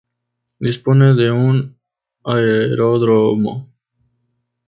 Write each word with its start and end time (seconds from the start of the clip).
Dispone 0.59 1.13
de 1.13 1.29
un 1.31 1.77
aeródromo. 2.23 3.67